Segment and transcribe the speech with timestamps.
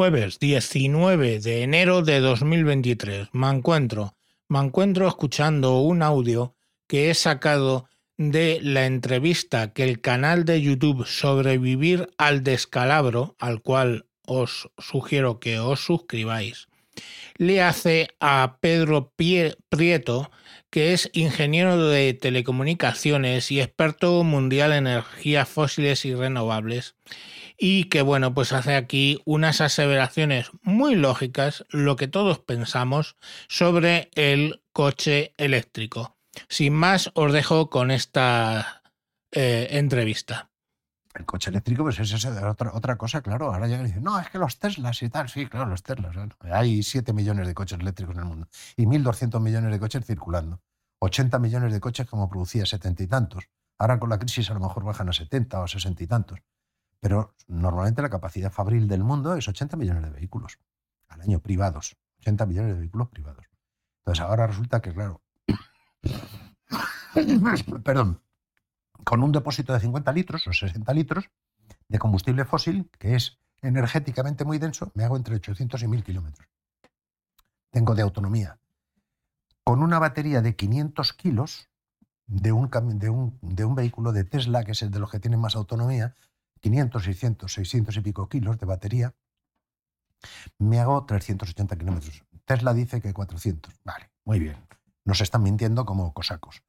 [0.00, 3.28] jueves 19 de enero de 2023.
[3.32, 4.16] Me encuentro,
[4.48, 6.54] me encuentro escuchando un audio
[6.86, 13.60] que he sacado de la entrevista que el canal de YouTube Sobrevivir al Descalabro, al
[13.60, 16.68] cual os sugiero que os suscribáis,
[17.36, 19.12] le hace a Pedro
[19.68, 20.30] Prieto,
[20.70, 26.94] que es ingeniero de telecomunicaciones y experto mundial en energías fósiles y renovables,
[27.62, 33.16] y que bueno, pues hace aquí unas aseveraciones muy lógicas, lo que todos pensamos
[33.48, 36.16] sobre el coche eléctrico.
[36.48, 38.82] Sin más, os dejo con esta
[39.30, 40.50] eh, entrevista.
[41.12, 43.52] El coche eléctrico, pues es otra, otra cosa, claro.
[43.52, 45.28] Ahora ya dicen, no, es que los Teslas y tal.
[45.28, 46.16] Sí, claro, los Teslas.
[46.50, 50.62] Hay 7 millones de coches eléctricos en el mundo y 1.200 millones de coches circulando.
[51.00, 53.50] 80 millones de coches como producía setenta y tantos.
[53.78, 56.40] Ahora con la crisis a lo mejor bajan a 70 o 60 y tantos
[57.00, 60.58] pero normalmente la capacidad fabril del mundo es 80 millones de vehículos
[61.08, 63.46] al año privados, 80 millones de vehículos privados.
[64.00, 65.22] Entonces ahora resulta que, claro,
[67.84, 68.22] perdón,
[69.04, 71.30] con un depósito de 50 litros o 60 litros
[71.88, 76.48] de combustible fósil, que es energéticamente muy denso, me hago entre 800 y 1000 kilómetros.
[77.70, 78.58] Tengo de autonomía.
[79.64, 81.68] Con una batería de 500 kilos
[82.26, 85.20] de un, de, un, de un vehículo de Tesla, que es el de los que
[85.20, 86.14] tienen más autonomía,
[86.60, 89.14] 500, 600, 600 y pico kilos de batería,
[90.58, 92.24] me hago 380 kilómetros.
[92.44, 93.80] Tesla dice que 400.
[93.84, 94.56] Vale, muy bien.
[95.04, 96.62] Nos están mintiendo como cosacos.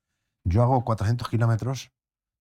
[0.43, 1.91] Yo hago 400 kilómetros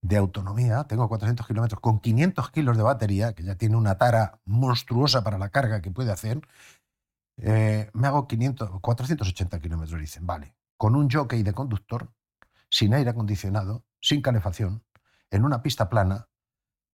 [0.02, 4.40] de autonomía, tengo 400 kilómetros con 500 kilos de batería, que ya tiene una tara
[4.44, 6.40] monstruosa para la carga que puede hacer.
[7.36, 10.26] Eh, me hago 500, 480 kilómetros, dicen.
[10.26, 12.12] Vale, con un jockey de conductor,
[12.70, 14.82] sin aire acondicionado, sin calefacción,
[15.30, 16.29] en una pista plana,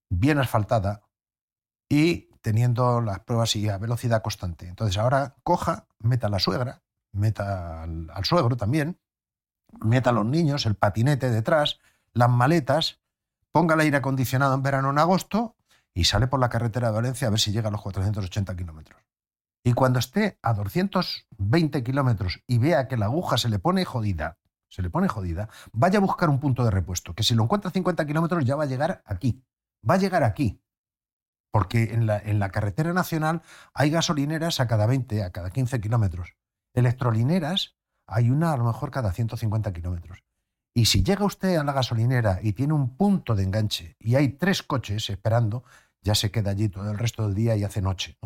[0.09, 1.03] bien asfaltada
[1.89, 4.69] y teniendo las pruebas y a velocidad constante.
[4.69, 9.01] Entonces ahora coja, meta a la suegra, meta al, suegro también,
[9.81, 11.81] meta a los niños, el patinete detrás,
[12.13, 13.01] las maletas,
[13.51, 15.57] ponga el aire acondicionado en verano en agosto
[15.93, 19.03] y sale por la carretera de Valencia a ver si llega a los 480 kilómetros.
[19.65, 24.39] Y cuando esté a 220 kilómetros y vea que la aguja se le pone jodida,
[24.69, 27.71] se le pone jodida, vaya a buscar un punto de repuesto, que si lo encuentra
[27.71, 29.43] a 50 kilómetros ya va a llegar aquí,
[29.89, 30.61] va a llegar aquí.
[31.53, 33.43] Porque en la, en la carretera nacional
[33.73, 36.37] hay gasolineras a cada 20, a cada 15 kilómetros.
[36.75, 37.77] Electrolineras
[38.07, 40.23] hay una a lo mejor cada 150 kilómetros.
[40.75, 44.29] Y si llega usted a la gasolinera y tiene un punto de enganche y hay
[44.29, 45.65] tres coches esperando,
[46.03, 48.19] ya se queda allí todo el resto del día y hace noche.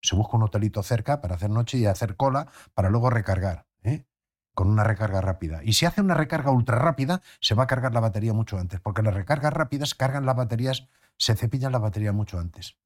[0.00, 3.66] Se busca un hotelito cerca para hacer noche y hacer cola para luego recargar.
[3.82, 4.04] ¿eh?
[4.54, 5.60] Con una recarga rápida.
[5.64, 8.80] Y si hace una recarga ultra rápida, se va a cargar la batería mucho antes,
[8.80, 12.76] porque las recargas rápidas cargan las baterías, se cepillan la batería mucho antes.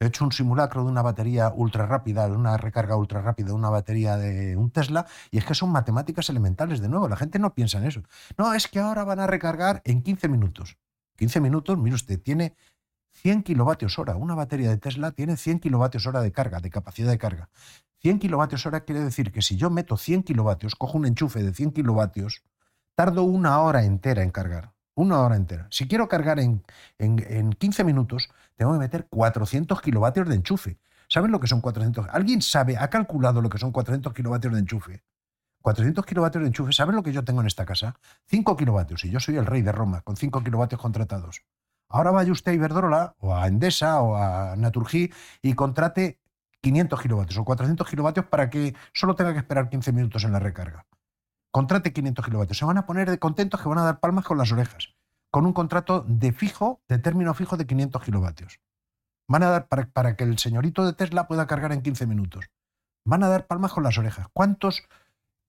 [0.00, 3.52] He hecho un simulacro de una batería ultra rápida, de una recarga ultra rápida, de
[3.52, 7.08] una batería de un Tesla, y es que son matemáticas elementales de nuevo.
[7.08, 8.02] La gente no piensa en eso.
[8.36, 10.76] No, es que ahora van a recargar en 15 minutos.
[11.16, 12.56] 15 minutos, mire usted, tiene
[13.12, 14.16] 100 kilovatios hora.
[14.16, 17.48] Una batería de Tesla tiene 100 kilovatios hora de carga, de capacidad de carga.
[18.04, 21.54] 100 kilovatios hora quiere decir que si yo meto 100 kilovatios, cojo un enchufe de
[21.54, 22.42] 100 kilovatios,
[22.94, 24.74] tardo una hora entera en cargar.
[24.94, 25.68] Una hora entera.
[25.70, 26.62] Si quiero cargar en,
[26.98, 30.78] en, 15 minutos, tengo que meter 400 kilovatios de enchufe.
[31.08, 32.08] ¿Saben lo que son 400?
[32.10, 35.02] ¿Alguien sabe, ha calculado lo que son 400 kilovatios de enchufe?
[35.62, 37.98] 400 kilovatios de enchufe, ¿saben lo que yo tengo en esta casa?
[38.26, 41.42] 5 kilovatios, y yo soy el rey de Roma, con 5 kilovatios contratados.
[41.88, 45.10] Ahora vaya usted a Iberdrola, o a Endesa, o a Naturgy,
[45.40, 46.18] y contrate
[46.64, 50.38] 500 kilovatios o 400 kilovatios para que solo tenga que esperar 15 minutos en la
[50.38, 50.86] recarga.
[51.52, 52.58] Contrate 500 kilovatios.
[52.58, 54.94] Se van a poner de contentos que van a dar palmas con las orejas.
[55.30, 58.60] Con un contrato de fijo, de término fijo de 500 kilovatios.
[59.28, 62.46] Van a dar para, que el señorito de Tesla pueda cargar en 15 minutos.
[63.04, 64.28] Van a dar palmas con las orejas.
[64.32, 64.88] ¿Cuántos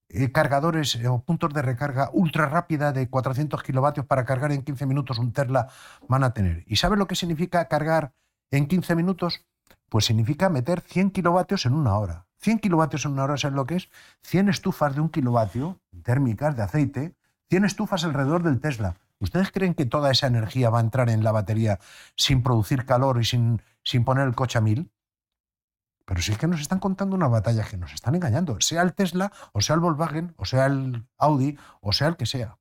[0.10, 4.64] eh, cargadores eh, o puntos de recarga ultra rápida de 400 kilovatios para cargar en
[4.64, 5.70] 15 minutos un Tesla
[6.10, 6.64] van a tener?
[6.68, 8.14] ¿Y sabe lo que significa cargar
[8.52, 9.46] en 15 minutos?
[9.90, 12.28] Pues significa meter 100 kilovatios en una hora.
[12.40, 13.90] 100 kilovatios en una hora, ¿sabes lo que es?
[14.24, 17.16] 100 estufas de un kilovatio térmicas de aceite,
[17.50, 18.98] 100 estufas alrededor del Tesla.
[19.20, 21.80] ¿Ustedes creen que toda esa energía va a entrar en la batería
[22.16, 24.92] sin producir calor y sin, sin poner el coche a mil?
[26.06, 28.94] Pero si es que nos están contando una batalla que nos están engañando, sea el
[28.94, 32.60] Tesla, o sea el Volkswagen, o sea el Audi, o sea el que sea.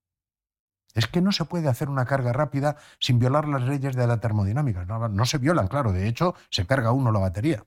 [0.94, 4.20] Es que no se puede hacer una carga rápida sin violar las leyes de la
[4.20, 4.84] termodinámica.
[4.84, 5.92] No, se violan, claro.
[5.92, 7.64] De hecho, se carga uno la batería.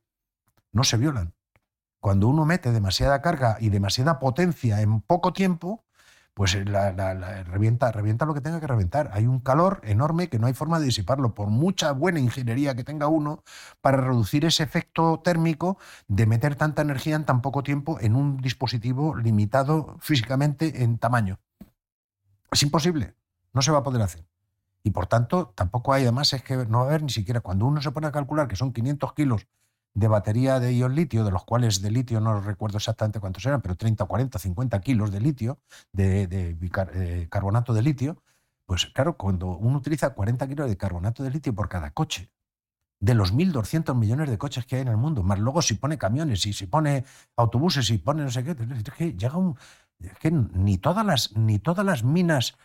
[0.71, 1.33] No se violan.
[1.99, 5.83] Cuando uno mete demasiada carga y demasiada potencia en poco tiempo,
[6.33, 9.09] pues eh, revienta, revienta lo que tenga que reventar.
[9.13, 12.83] Hay un calor enorme que no hay forma de disiparlo, por mucha buena ingeniería que
[12.83, 13.43] tenga uno
[13.81, 18.37] para reducir ese efecto térmico de meter tanta energía en tan poco tiempo en un
[18.37, 21.39] dispositivo limitado físicamente en tamaño.
[22.51, 23.15] Es imposible,
[23.53, 24.25] no se va a poder hacer.
[24.83, 27.65] Y por tanto, tampoco hay, además, es que no va a haber ni siquiera, cuando
[27.65, 29.47] uno se pone a calcular que son 500 kilos
[29.93, 33.61] de batería de ion litio, de los cuales de litio no recuerdo exactamente cuántos eran,
[33.61, 35.59] pero 30, 40, 50 kilos de litio,
[35.91, 38.21] de, de, carbonato de litio,
[38.67, 42.29] pues claro, cuando uno utiliza 40 kilos de carbonato de litio por cada coche,
[42.99, 45.97] de los 1.200 millones de coches que hay en el mundo, más luego si pone
[45.97, 47.03] camiones y si pone
[47.35, 49.57] autobuses y pone no sé qué, es que llega un...
[49.99, 52.55] Es que ni todas las, ni todas las minas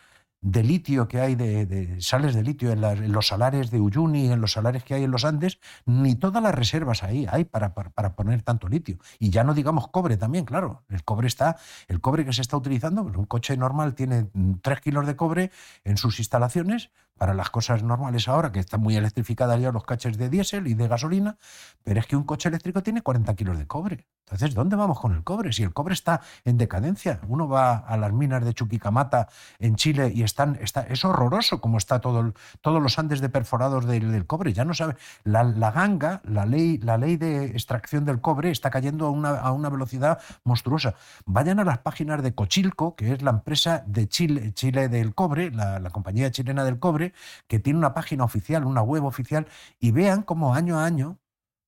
[0.43, 4.51] de litio que hay, de, sales de litio en, los salares de Uyuni, en los
[4.51, 8.41] salares que hay en los Andes, ni todas las reservas ahí hay para, para, poner
[8.41, 8.97] tanto litio.
[9.19, 10.83] Y ya no digamos cobre también, claro.
[10.89, 11.55] El cobre está,
[11.87, 14.27] el cobre que se está utilizando, pues un coche normal tiene
[14.61, 15.51] 3 kilos de cobre
[15.85, 20.17] en sus instalaciones, para las cosas normales ahora, que están muy electrificadas ya los coches
[20.17, 21.37] de diésel y de gasolina,
[21.83, 24.05] pero es que un coche eléctrico tiene 40 kilos de cobre.
[24.25, 25.51] Entonces, ¿dónde vamos con el cobre?
[25.51, 29.27] Si el cobre está en decadencia, uno va a las minas de Chuquicamata
[29.59, 33.85] en Chile y están, está, es horroroso como está todo todos los Andes de perforados
[33.85, 34.53] del, cobre.
[34.53, 39.07] Ya no sabe, la, ganga, la ley, la ley de extracción del cobre está cayendo
[39.07, 40.95] a una, a una velocidad monstruosa.
[41.25, 45.51] Vayan a las páginas de Cochilco, que es la empresa de Chile, Chile del cobre,
[45.51, 47.02] la compañía chilena del cobre,
[47.47, 49.47] que tiene una página oficial, una web oficial,
[49.79, 51.19] y vean cómo año a año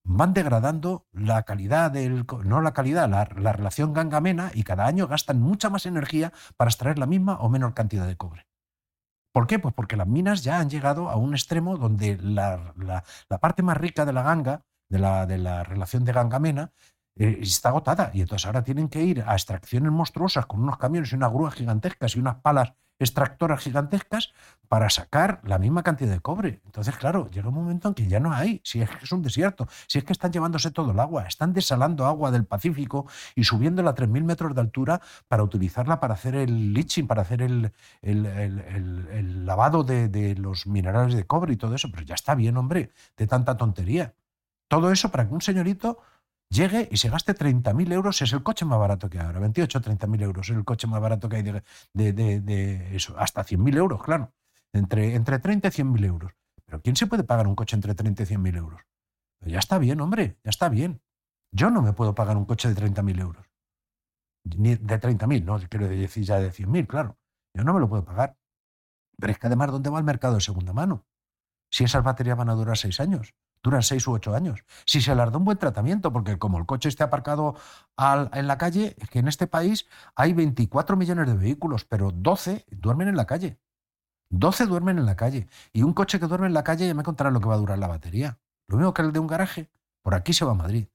[0.05, 5.41] van degradando la calidad del, no la calidad, la, relación gangamena y cada año gastan
[5.41, 8.47] mucha más energía para extraer la misma o menor cantidad de cobre.
[9.33, 9.59] ¿Por qué?
[9.59, 13.03] Pues porque las minas ya han llegado a un extremo donde la,
[13.41, 16.71] parte más rica de la ganga, de la, relación de gangamena,
[17.17, 21.11] eh, está agotada y entonces ahora tienen que ir a extracciones monstruosas con unos camiones
[21.11, 24.33] y unas grúas gigantescas y unas palas extractoras gigantescas
[24.67, 26.61] para sacar la misma cantidad de cobre.
[26.65, 29.21] Entonces, claro, llega un momento en que ya no hay, si es que es un
[29.21, 33.43] desierto, si es que están llevándose todo el agua, están desalando agua del Pacífico y
[33.43, 37.71] subiéndola a 3.000 metros de altura para utilizarla para hacer el leaching, para hacer el,
[38.01, 41.89] el, lavado de, de los minerales de cobre y todo eso.
[41.91, 44.13] Pero ya está bien, hombre, de tanta tontería.
[44.67, 45.99] Todo eso para que un señorito
[46.49, 49.77] llegue y se gaste 30.000 euros, es el coche más barato que hay ahora, 28
[49.77, 53.77] o 30.000 euros, es el coche más barato que hay de, de, eso, hasta 100.000
[53.77, 54.33] euros, claro,
[54.73, 56.33] entre, entre 30 y 100.000 euros.
[56.65, 58.81] Pero ¿quién se puede pagar un coche entre 30 y 100.000 euros?
[59.41, 61.01] ya está bien, hombre, ya está bien.
[61.51, 63.45] Yo no me puedo pagar un coche de 30.000 euros.
[64.57, 67.17] Ni de 30.000, no, quiero decir ya de 100.000, claro.
[67.53, 68.37] Yo no me lo puedo pagar.
[69.17, 71.05] Pero es que además, ¿dónde va el mercado de segunda mano?
[71.71, 73.33] Si esas baterías van a durar seis años
[73.65, 74.63] duran seis u ocho años.
[74.85, 77.55] Si se les da un buen tratamiento, porque como el coche esté aparcado
[77.97, 82.65] en la calle, es que en este país hay 24 millones de vehículos, pero 12
[82.71, 83.59] duermen en la calle.
[84.29, 85.47] 12 duermen en la calle.
[85.73, 87.57] Y un coche que duerme en la calle ya me contará lo que va a
[87.57, 88.39] durar la batería.
[88.67, 89.69] Lo mismo que el de un garaje.
[90.03, 90.87] Por aquí se va a Madrid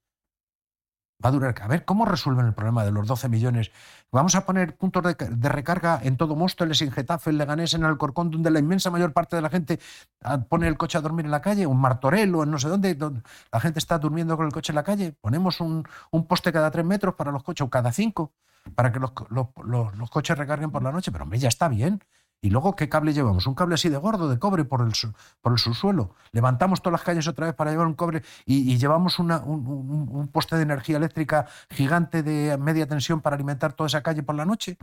[1.23, 1.55] va a durar.
[1.61, 3.71] A ver, ¿cómo resuelven el problema de los 12 millones?
[4.11, 8.31] Vamos a poner puntos de, recarga en todo Móstoles, en Getafe, en Leganés, en Alcorcón,
[8.31, 9.79] donde la inmensa mayor parte de la gente
[10.21, 12.67] ah, pone el coche a dormir en la calle, un Martorell o en no sé
[12.67, 13.21] dónde, donde
[13.51, 15.13] la gente está durmiendo con el coche en la calle.
[15.21, 15.85] Ponemos un,
[16.27, 18.33] poste cada tres metros para los coches o cada cinco
[18.75, 21.11] para que los, los coches recarguen por la noche.
[21.11, 22.01] Pero hombre, ya está bien.
[22.43, 23.45] ¿Y luego qué cable llevamos?
[23.45, 24.91] Un cable así de gordo, de cobre, por el,
[25.41, 26.15] por el subsuelo.
[26.31, 30.63] Levantamos todas las calles otra vez para llevar un cobre y, llevamos un, poste de
[30.63, 34.77] energía eléctrica gigante de media tensión para alimentar toda esa calle por la noche.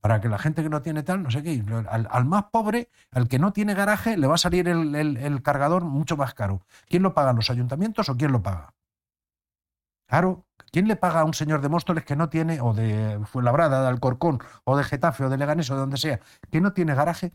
[0.00, 3.28] Para que la gente que no tiene tal, no sé qué, al, más pobre, al
[3.28, 6.62] que no tiene garaje, le va a salir el, el cargador mucho más caro.
[6.86, 7.32] ¿Quién lo paga?
[7.32, 8.72] ¿Los ayuntamientos o quién lo paga?
[10.06, 13.82] Claro, ¿quién le paga a un señor de Móstoles que no tiene, o de Fuenlabrada,
[13.82, 16.94] de Alcorcón, o de Getafe, o de Leganés, o de donde sea, que no tiene
[16.94, 17.32] garaje?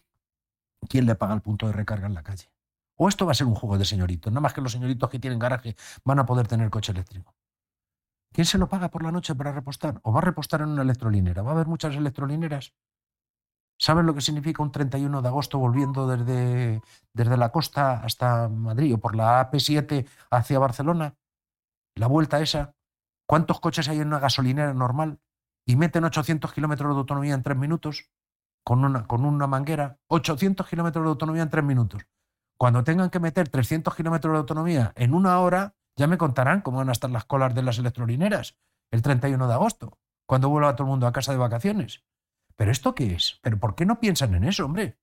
[0.89, 2.49] ¿Quién le paga el punto de recarga en la calle?
[2.97, 4.33] ¿O esto va a ser un juego de señoritos?
[4.33, 7.35] Nada más que los señoritos que tienen garaje van a poder tener coche eléctrico.
[8.33, 9.99] ¿Quién se lo paga por la noche para repostar?
[10.03, 11.43] ¿O va a repostar en una electrolinera?
[11.43, 12.73] ¿Va a haber muchas electrolineras?
[13.79, 16.81] ¿Saben lo que significa un 31 de agosto volviendo desde,
[17.13, 21.15] desde la costa hasta Madrid o por la AP7 hacia Barcelona?
[21.97, 22.75] la vuelta esa,
[23.27, 25.19] ¿cuántos coches hay en una gasolinera normal?
[25.65, 28.09] Y meten 800 kilómetros de autonomía en tres minutos
[28.63, 29.99] con una, con una manguera.
[30.07, 32.07] 800 kilómetros de autonomía en tres minutos.
[32.57, 36.77] Cuando tengan que meter 300 kilómetros de autonomía en una hora, ya me contarán cómo
[36.77, 38.57] van a estar las colas de las electrolineras
[38.91, 42.03] el 31 de agosto, cuando vuelva todo el mundo a casa de vacaciones.
[42.55, 43.39] ¿Pero esto qué es?
[43.41, 44.97] ¿Pero por qué no piensan en eso, hombre?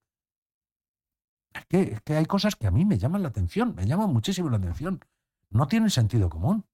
[1.69, 4.51] Que, es que hay cosas que a mí me llaman la atención, me llaman muchísimo
[4.51, 5.05] la atención.
[5.51, 6.67] No tienen sentido común.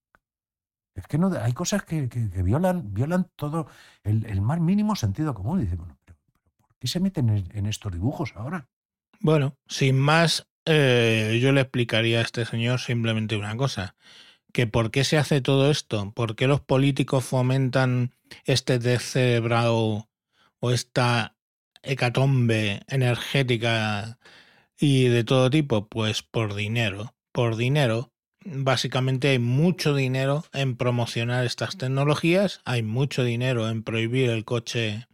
[0.95, 2.09] Es que no, hay cosas que,
[2.43, 3.67] violan, violan todo
[4.03, 5.61] el, más mínimo sentido común.
[5.61, 6.19] dice, bueno, pero
[6.79, 8.69] ¿Qué se meten en, en estos dibujos ahora?
[9.21, 13.97] Bueno, sin más, eh, yo le explicaría a este señor simplemente una cosa,
[14.53, 20.09] que por qué se hace todo esto, por qué los políticos fomentan este descerebrado
[20.61, 21.37] o esta
[21.83, 24.19] hecatombe energética
[24.79, 28.13] y de todo tipo, pues por dinero, por dinero.
[28.45, 35.07] Básicamente hay mucho dinero en promocionar estas tecnologías, hay mucho dinero en prohibir el coche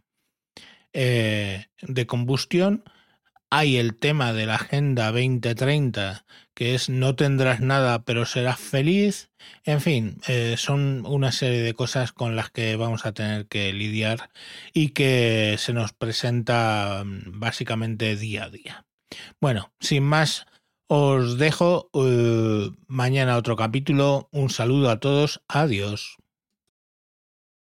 [0.93, 2.83] eh, de combustión,
[3.49, 9.29] hay el tema de la Agenda 2030, que es no tendrás nada pero serás feliz.
[9.63, 13.71] En fin, eh, son una serie de cosas con las que vamos a tener que
[13.73, 14.29] lidiar
[14.73, 18.85] y que se nos presenta mm, básicamente día a día.
[19.39, 20.45] Bueno, sin más,
[20.87, 24.29] os dejo uh, mañana otro capítulo.
[24.31, 25.41] Un saludo a todos.
[25.47, 26.17] Adiós.